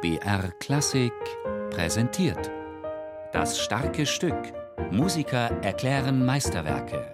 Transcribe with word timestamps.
BR 0.00 0.52
Klassik 0.60 1.12
präsentiert. 1.70 2.52
Das 3.32 3.58
starke 3.58 4.06
Stück. 4.06 4.36
Musiker 4.92 5.50
erklären 5.60 6.24
Meisterwerke. 6.24 7.10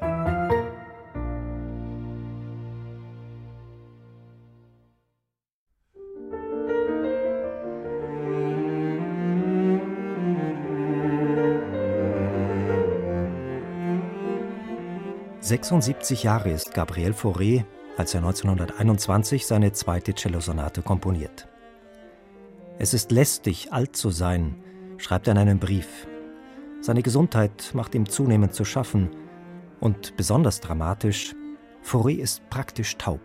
»76 15.41 16.23
Jahre 16.23 16.51
ist 16.51 16.75
Gabriel 16.75 17.12
Fauré, 17.12 17.64
als 17.96 18.12
er 18.12 18.21
1921 18.21 19.46
seine 19.46 19.73
zweite 19.73 20.14
Cellosonate 20.14 20.82
komponiert. 20.82 21.48
Es 22.79 22.93
ist 22.93 23.12
lästig, 23.12 23.72
alt 23.72 23.95
zu 23.95 24.10
sein, 24.10 24.56
schreibt 24.98 25.28
er 25.28 25.32
in 25.32 25.38
einem 25.38 25.59
Brief. 25.60 26.09
Seine 26.80 27.02
Gesundheit 27.02 27.70
macht 27.73 27.95
ihm 27.95 28.09
zunehmend 28.09 28.52
zu 28.52 28.65
schaffen 28.65 29.10
und 29.80 30.16
besonders 30.16 30.60
dramatisch, 30.60 31.34
Fauré 31.84 32.16
ist 32.16 32.48
praktisch 32.51 32.96
taub. 32.96 33.20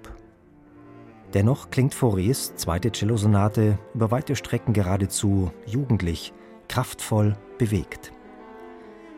Dennoch 1.33 1.69
klingt 1.69 1.95
Faurés 1.95 2.55
zweite 2.55 2.91
Cellosonate 2.91 3.79
über 3.93 4.11
weite 4.11 4.35
Strecken 4.35 4.73
geradezu 4.73 5.51
jugendlich, 5.65 6.33
kraftvoll, 6.67 7.35
bewegt. 7.57 8.11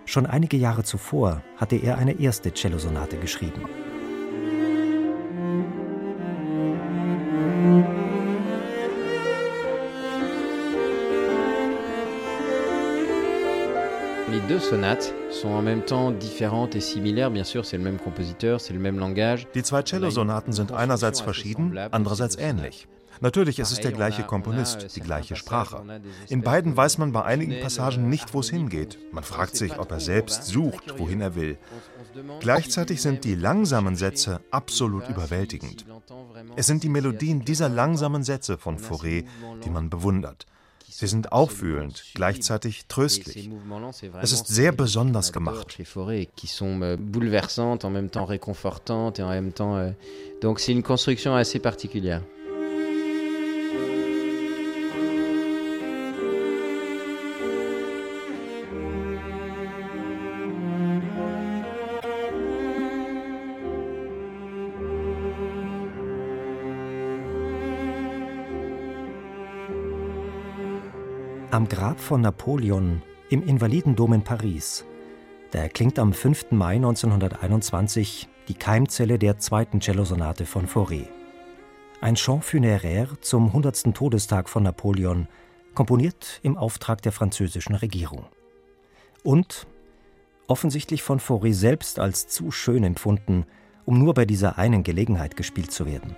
Schon 0.06 0.26
einige 0.26 0.58
Jahre 0.58 0.84
zuvor 0.84 1.42
hatte 1.58 1.76
er 1.76 1.98
eine 1.98 2.20
erste 2.20 2.54
Cellosonate 2.54 3.18
geschrieben. 3.18 3.66
Deux 14.52 14.60
sonates 14.60 15.14
sont 15.30 15.48
en 15.48 15.62
même 15.62 15.82
temps 15.82 16.12
différentes 16.12 16.76
et 16.76 16.82
similaires. 16.82 17.32
Bien 17.32 17.46
sûr, 17.46 17.66
c'est 17.66 17.78
le 17.78 17.84
même 17.84 17.98
compositeur, 17.98 18.60
c'est 18.60 18.74
le 18.74 18.82
même 18.82 19.00
langage. 19.00 19.48
Die 19.56 19.64
zwei 19.64 19.82
Cellosonaten 19.86 20.52
sind 20.52 20.74
einerseits 20.74 21.22
verschieden, 21.22 21.78
andererseits 21.94 22.36
ähnlich. 22.38 22.90
Natürlich 23.22 23.60
ist 23.60 23.72
es 23.72 23.80
der 23.80 23.94
gleiche 23.94 24.24
Komponist, 24.24 24.94
die 24.98 25.00
gleiche 25.00 25.38
Sprache. 25.38 25.82
In 26.28 26.42
beiden 26.42 26.76
weiß 26.76 26.98
man 26.98 27.14
bei 27.14 27.24
einigen 27.24 27.62
Passagen 27.62 28.10
nicht, 28.10 28.34
wo 28.34 28.42
es 28.42 28.50
hingeht. 28.50 28.98
Man 29.14 29.24
fragt 29.24 29.56
sich, 29.56 29.80
ob 29.80 29.90
er 29.90 30.02
selbst 30.02 30.44
sucht, 30.44 31.00
wohin 31.00 31.22
er 31.22 31.36
will. 31.36 31.58
Gleichzeitig 32.42 33.02
sind 33.02 33.24
die 33.24 33.36
langsamen 33.36 33.96
Sätze 33.96 34.42
absolut 34.52 35.08
überwältigend. 35.08 35.86
Es 36.58 36.68
sind 36.68 36.84
die 36.84 36.90
Melodien 36.90 37.46
dieser 37.46 37.70
langsamen 37.70 38.24
Sätze 38.24 38.58
von 38.58 38.80
Fauré, 38.80 39.24
die 39.64 39.70
man 39.70 39.90
bewundert. 39.90 40.46
Sie 40.92 41.08
sind 41.08 41.32
aufwühlend, 41.32 42.04
gleichzeitig 42.14 42.86
tröstlich. 42.88 43.50
Es 44.22 44.32
ist 44.32 44.48
sehr 44.48 44.72
besonders 44.72 45.32
gemacht. 45.32 45.78
Donc 50.42 50.60
c'est 50.60 50.72
une 50.72 50.84
construction 50.84 51.34
assez 51.34 51.60
particulière. 51.60 52.22
Am 71.52 71.68
Grab 71.68 72.00
von 72.00 72.22
Napoleon 72.22 73.02
im 73.30 73.46
Invalidendom 73.46 74.14
in 74.14 74.24
Paris, 74.24 74.86
da 75.52 75.60
erklingt 75.60 76.00
am 76.00 76.14
5. 76.14 76.52
Mai 76.52 76.76
1921 76.76 78.30
die 78.48 78.54
Keimzelle 78.54 79.20
der 79.20 79.38
zweiten 79.38 79.82
Cellosonate 79.82 80.46
von 80.46 80.66
Fauré. 80.66 81.08
Ein 82.00 82.16
Chant 82.16 82.46
funéraire 82.46 83.20
zum 83.20 83.48
100. 83.48 83.94
Todestag 83.94 84.48
von 84.48 84.64
Napoleon, 84.64 85.28
komponiert 85.76 86.40
im 86.42 86.56
Auftrag 86.56 87.02
der 87.02 87.12
französischen 87.12 87.76
Regierung. 87.76 88.28
Und 89.22 89.68
offensichtlich 90.48 91.04
von 91.04 91.20
Fauré 91.20 91.54
selbst 91.54 92.00
als 92.00 92.30
zu 92.30 92.52
schön 92.52 92.86
empfunden, 92.86 93.46
um 93.84 94.00
nur 94.00 94.14
bei 94.14 94.24
dieser 94.24 94.58
einen 94.58 94.84
Gelegenheit 94.84 95.36
gespielt 95.36 95.74
zu 95.74 95.86
werden. 95.86 96.16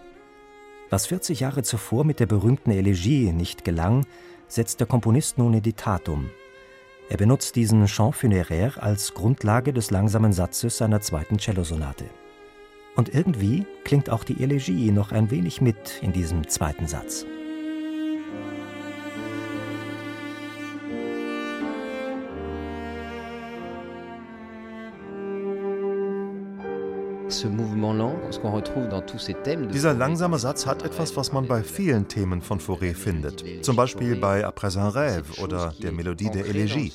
Was 0.91 1.07
40 1.07 1.39
Jahre 1.39 1.63
zuvor 1.63 2.03
mit 2.03 2.19
der 2.19 2.27
berühmten 2.27 2.69
Elegie 2.69 3.31
nicht 3.31 3.63
gelang, 3.63 4.05
setzt 4.53 4.79
der 4.79 4.87
Komponist 4.87 5.37
nun 5.37 5.53
in 5.53 5.61
die 5.61 5.73
Tat 5.73 6.09
um. 6.09 6.29
Er 7.09 7.17
benutzt 7.17 7.55
diesen 7.55 7.85
Chant 7.87 8.15
funéraire 8.15 8.79
als 8.79 9.13
Grundlage 9.13 9.73
des 9.73 9.91
langsamen 9.91 10.33
Satzes 10.33 10.77
seiner 10.77 11.01
zweiten 11.01 11.39
Cellosonate. 11.39 12.05
Und 12.95 13.13
irgendwie 13.13 13.65
klingt 13.83 14.09
auch 14.09 14.23
die 14.23 14.41
Elegie 14.41 14.91
noch 14.91 15.11
ein 15.11 15.31
wenig 15.31 15.61
mit 15.61 15.99
in 16.01 16.13
diesem 16.13 16.47
zweiten 16.47 16.87
Satz. 16.87 17.25
Dieser 29.73 29.93
langsame 29.93 30.37
Satz 30.39 30.65
hat 30.65 30.83
etwas, 30.83 31.15
was 31.15 31.31
man 31.31 31.47
bei 31.47 31.63
vielen 31.63 32.07
Themen 32.07 32.41
von 32.41 32.59
Fauré 32.59 32.93
findet. 32.93 33.43
Zum 33.63 33.75
Beispiel 33.75 34.15
bei 34.15 34.45
Après 34.45 34.77
un 34.77 34.89
rêve 34.89 35.41
oder 35.41 35.73
der 35.81 35.91
Melodie 35.91 36.29
der 36.29 36.45
Elegie. 36.45 36.91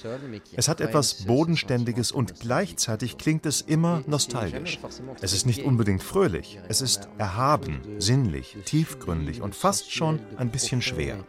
Es 0.54 0.68
hat 0.68 0.80
etwas 0.80 1.24
Bodenständiges 1.24 2.12
und 2.12 2.40
gleichzeitig 2.40 3.18
klingt 3.18 3.46
es 3.46 3.60
immer 3.60 4.02
nostalgisch. 4.06 4.78
Es 5.20 5.32
ist 5.32 5.46
nicht 5.46 5.64
unbedingt 5.64 6.02
fröhlich, 6.02 6.58
es 6.68 6.80
ist 6.80 7.08
erhaben, 7.18 7.80
sinnlich, 7.98 8.56
tiefgründig 8.64 9.42
und 9.42 9.54
fast 9.54 9.92
schon 9.92 10.20
ein 10.36 10.50
bisschen 10.50 10.82
schwer. 10.82 11.24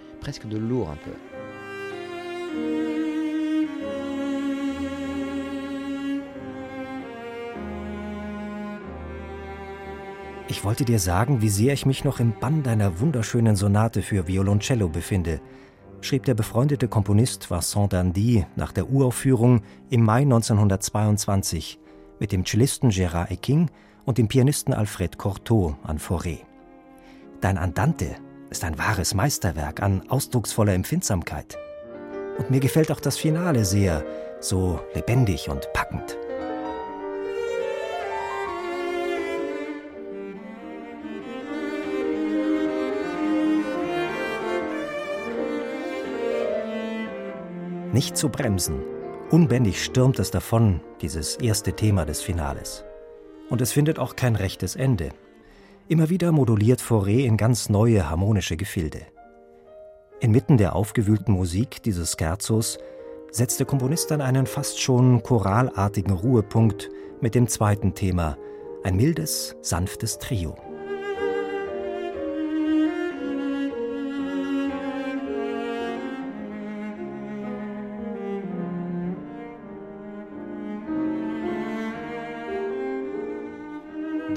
Ich 10.50 10.64
wollte 10.64 10.84
dir 10.84 10.98
sagen, 10.98 11.44
wie 11.44 11.50
sehr 11.50 11.74
ich 11.74 11.86
mich 11.86 12.04
noch 12.04 12.20
im 12.20 12.34
Bann 12.40 12.64
deiner 12.64 13.00
wunderschönen 13.00 13.56
Sonate 13.56 14.02
für 14.02 14.28
Violoncello 14.28 14.90
befinde, 14.90 15.42
schrieb 16.02 16.26
der 16.26 16.34
befreundete 16.34 16.88
Komponist 16.88 17.52
Vincent 17.52 17.94
Dandy 17.94 18.48
nach 18.56 18.72
der 18.72 18.90
Uraufführung 18.90 19.62
im 19.92 20.04
Mai 20.04 20.22
1922 20.22 21.78
mit 22.20 22.32
dem 22.32 22.46
Cellisten 22.46 22.90
Gérard 22.90 23.30
Eking 23.30 23.70
und 24.06 24.18
dem 24.18 24.28
Pianisten 24.28 24.74
Alfred 24.74 25.20
Cortot 25.20 25.76
an 25.84 26.00
Fauré. 26.00 26.40
Dein 27.42 27.60
Andante 27.60 28.16
ist 28.50 28.64
ein 28.64 28.80
wahres 28.80 29.14
Meisterwerk 29.14 29.84
an 29.84 30.02
ausdrucksvoller 30.10 30.74
Empfindsamkeit. 30.74 31.60
Und 32.40 32.50
mir 32.50 32.60
gefällt 32.60 32.92
auch 32.92 33.02
das 33.02 33.20
Finale 33.20 33.66
sehr, 33.66 34.04
so 34.40 34.80
lebendig 34.96 35.48
und 35.48 35.72
packend. 35.74 36.18
Nicht 47.92 48.18
zu 48.18 48.30
bremsen. 48.30 48.84
Unbändig 49.32 49.84
stürmt 49.84 50.20
es 50.20 50.30
davon, 50.30 50.80
dieses 51.02 51.38
erste 51.38 51.74
Thema 51.74 52.06
des 52.06 52.22
Finales. 52.22 52.86
Und 53.50 53.62
es 53.62 53.72
findet 53.72 53.98
auch 53.98 54.16
kein 54.16 54.36
rechtes 54.36 54.76
Ende. 54.76 55.10
Immer 55.88 56.10
wieder 56.12 56.32
moduliert 56.32 56.82
Fauré 56.82 57.26
in 57.26 57.36
ganz 57.36 57.68
neue 57.68 58.08
harmonische 58.08 58.58
Gefilde. 58.58 59.02
Inmitten 60.20 60.58
der 60.58 60.76
aufgewühlten 60.76 61.34
Musik 61.34 61.82
dieses 61.82 62.16
Scherzos 62.20 62.78
setzt 63.32 63.60
der 63.60 63.66
Komponist 63.66 64.12
dann 64.12 64.22
einen 64.22 64.46
fast 64.46 64.80
schon 64.80 65.24
choralartigen 65.24 66.14
Ruhepunkt 66.14 66.92
mit 67.22 67.34
dem 67.34 67.48
zweiten 67.48 67.96
Thema, 67.96 68.38
ein 68.84 68.98
mildes, 68.98 69.56
sanftes 69.62 70.20
Trio. 70.20 70.56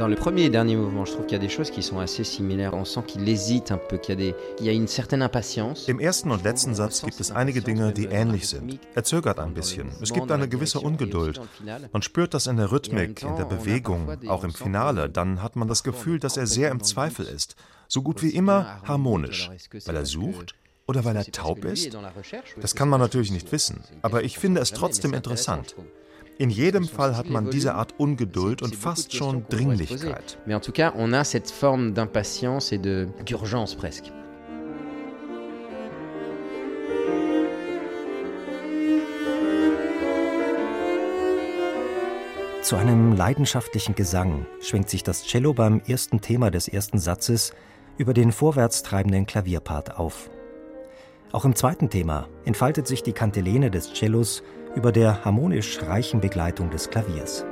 Dans 0.02 0.08
le 0.08 0.16
premier 0.16 0.46
et 0.46 0.50
dernier 0.50 0.74
mouvement, 0.74 1.04
je 1.04 1.12
trouve 1.12 1.26
qu'il 1.26 1.38
y 1.38 1.40
a 1.40 1.44
des 1.44 1.48
choses 1.48 1.70
qui 1.70 1.80
sont 1.80 2.00
assez 2.00 2.24
similaires. 2.24 2.74
On 2.74 2.84
sent 2.84 3.04
qu'il 3.06 3.28
hésite 3.28 3.70
un 3.70 3.78
peu, 3.78 3.98
qu'il 3.98 4.14
y, 4.14 4.16
des, 4.16 4.34
y 4.60 4.68
a 4.68 4.72
une 4.72 4.88
certaine 4.88 5.22
impatience. 5.22 5.88
Im 5.88 6.00
ersten 6.00 6.32
und 6.32 6.42
letzten 6.42 6.74
Satz 6.74 7.02
gibt 7.02 7.20
es 7.20 7.30
einige 7.30 7.62
Dinge, 7.62 7.92
die 7.92 8.06
ähnlich 8.06 8.48
sind. 8.48 8.80
Er 8.96 9.04
zögert 9.04 9.38
ein 9.38 9.54
bisschen. 9.54 9.92
Es 10.00 10.12
gibt 10.12 10.32
eine 10.32 10.48
gewisse 10.48 10.80
Ungeduld. 10.80 11.40
Man 11.92 12.02
spürt 12.02 12.34
das 12.34 12.48
in 12.48 12.56
der 12.56 12.72
Rhythmik, 12.72 13.22
in 13.22 13.36
der 13.36 13.44
Bewegung, 13.44 14.08
auch 14.26 14.42
im 14.42 14.52
Finale. 14.52 15.08
Dann 15.08 15.40
hat 15.40 15.54
man 15.54 15.68
das 15.68 15.84
Gefühl, 15.84 16.18
dass 16.18 16.36
er 16.36 16.48
sehr 16.48 16.72
im 16.72 16.82
Zweifel 16.82 17.24
ist. 17.24 17.54
So 17.86 18.02
gut 18.02 18.24
wie 18.24 18.30
immer 18.30 18.80
harmonisch, 18.82 19.50
weil 19.86 19.94
er 19.94 20.04
sucht, 20.04 20.56
Oder 20.88 21.04
weil 21.04 21.14
er 21.14 21.24
taub 21.26 21.64
ist? 21.64 21.96
Das 22.60 22.74
kann 22.74 22.88
man 22.88 23.00
natürlich 23.00 23.30
nicht 23.30 23.52
wissen, 23.52 23.84
aber 24.02 24.24
ich 24.24 24.36
finde 24.36 24.60
es 24.60 24.72
trotzdem 24.72 25.14
interessant. 25.14 25.76
In 26.38 26.50
jedem 26.50 26.84
Fall 26.84 27.16
hat 27.16 27.28
man 27.28 27.50
diese 27.50 27.74
Art 27.74 27.94
Ungeduld 27.98 28.62
und 28.62 28.74
fast 28.74 29.14
schon 29.14 29.44
Dringlichkeit. 29.48 30.38
Mais 30.46 30.56
en 30.56 30.60
tout 30.60 30.72
cas, 30.72 30.92
on 30.96 31.12
a 31.12 31.24
cette 31.24 31.50
forme 31.50 31.92
d'impatience 31.92 32.72
et 32.72 32.78
d'urgence 32.78 33.76
presque. 33.76 34.10
Zu 42.62 42.76
einem 42.76 43.14
leidenschaftlichen 43.14 43.94
Gesang 43.94 44.46
schwingt 44.60 44.88
sich 44.88 45.02
das 45.02 45.24
Cello 45.24 45.52
beim 45.52 45.82
ersten 45.86 46.20
Thema 46.20 46.50
des 46.50 46.68
ersten 46.68 46.98
Satzes 46.98 47.52
über 47.98 48.14
den 48.14 48.32
vorwärts 48.32 48.82
treibenden 48.82 49.26
Klavierpart 49.26 49.98
auf. 49.98 50.30
Auch 51.32 51.44
im 51.44 51.54
zweiten 51.54 51.90
Thema 51.90 52.28
entfaltet 52.44 52.86
sich 52.86 53.02
die 53.02 53.12
Kantilene 53.12 53.70
des 53.70 53.92
Cellos 53.92 54.42
über 54.74 54.92
der 54.92 55.24
harmonisch 55.24 55.82
reichen 55.82 56.20
Begleitung 56.20 56.70
des 56.70 56.90
Klaviers. 56.90 57.44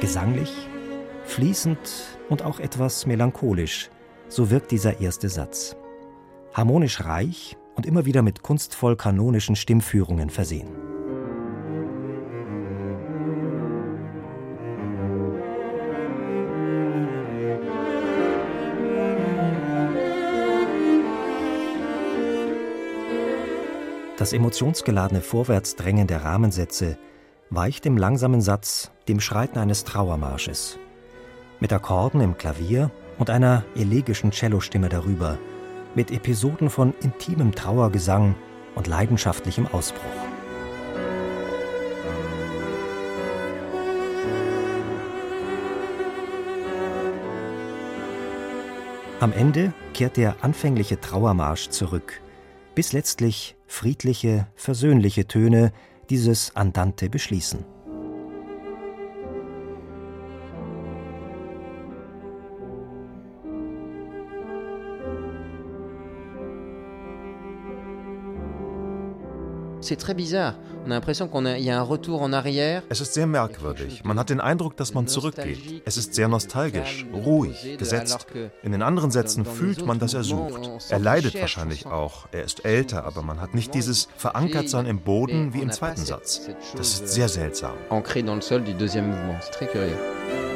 Gesanglich, 0.00 0.52
fließend 1.24 1.78
und 2.28 2.42
auch 2.42 2.60
etwas 2.60 3.06
melancholisch, 3.06 3.90
so 4.28 4.50
wirkt 4.50 4.70
dieser 4.70 5.00
erste 5.00 5.28
Satz. 5.28 5.76
Harmonisch 6.54 7.04
reich 7.04 7.56
und 7.74 7.86
immer 7.86 8.04
wieder 8.06 8.22
mit 8.22 8.42
kunstvoll 8.42 8.96
kanonischen 8.96 9.56
Stimmführungen 9.56 10.30
versehen. 10.30 10.87
Das 24.28 24.34
emotionsgeladene 24.34 25.22
Vorwärtsdrängen 25.22 26.06
der 26.06 26.22
Rahmensätze 26.22 26.98
weicht 27.48 27.86
im 27.86 27.96
langsamen 27.96 28.42
Satz 28.42 28.90
dem 29.08 29.20
Schreiten 29.20 29.58
eines 29.58 29.84
Trauermarsches. 29.84 30.78
Mit 31.60 31.72
Akkorden 31.72 32.20
im 32.20 32.36
Klavier 32.36 32.90
und 33.18 33.30
einer 33.30 33.64
elegischen 33.74 34.30
Cellostimme 34.30 34.90
darüber, 34.90 35.38
mit 35.94 36.10
Episoden 36.10 36.68
von 36.68 36.92
intimem 37.00 37.54
Trauergesang 37.54 38.34
und 38.74 38.86
leidenschaftlichem 38.86 39.66
Ausbruch. 39.66 40.02
Am 49.20 49.32
Ende 49.32 49.72
kehrt 49.94 50.18
der 50.18 50.44
anfängliche 50.44 51.00
Trauermarsch 51.00 51.70
zurück, 51.70 52.20
bis 52.78 52.92
letztlich 52.92 53.56
friedliche, 53.66 54.46
versöhnliche 54.54 55.26
Töne 55.26 55.72
dieses 56.10 56.54
Andante 56.54 57.10
beschließen. 57.10 57.64
C'est 69.80 69.96
très 69.96 70.14
bizarre. 70.14 70.54
On 70.86 70.90
a 70.90 70.94
l'impression 70.94 71.28
qu'il 71.28 71.62
y 71.62 71.70
a 71.70 71.78
un 71.78 71.82
retour 71.82 72.22
en 72.22 72.32
arrière. 72.32 72.82
Es 72.88 73.00
ist 73.00 73.14
sehr 73.14 73.26
merkwürdig. 73.26 74.02
Man 74.04 74.18
hat 74.18 74.30
den 74.30 74.40
Eindruck, 74.40 74.76
dass 74.76 74.94
man 74.94 75.06
zurückgeht. 75.06 75.82
Es 75.84 75.96
ist 75.96 76.14
sehr 76.14 76.28
nostalgisch, 76.28 77.06
ruhig, 77.12 77.76
gesetzt. 77.78 78.26
In 78.62 78.72
den 78.72 78.82
anderen 78.82 79.10
Sätzen 79.10 79.44
fühlt 79.44 79.84
man, 79.84 79.98
dass 79.98 80.14
er 80.14 80.24
sucht. 80.24 80.60
Er 80.90 80.98
leidet 80.98 81.40
wahrscheinlich 81.40 81.86
auch. 81.86 82.26
Er 82.32 82.44
ist 82.44 82.64
älter, 82.64 83.04
aber 83.04 83.22
man 83.22 83.40
hat 83.40 83.54
nicht 83.54 83.74
dieses 83.74 84.08
Verankertsein 84.16 84.86
im 84.86 85.00
Boden 85.00 85.52
wie 85.54 85.60
im 85.60 85.70
zweiten 85.70 86.04
Satz. 86.04 86.48
Das 86.76 86.88
ist 86.88 87.08
sehr 87.08 87.28
seltsam. 87.28 87.74
Ancré 87.90 88.22
dans 88.22 88.34
le 88.34 88.42
sol 88.42 88.64
du 88.64 88.72
deuxième 88.72 89.08
mouvement. 89.08 89.38
C'est 89.40 89.52
très 89.52 89.66
curieux. 89.66 90.47